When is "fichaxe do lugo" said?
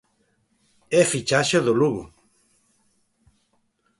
1.11-2.03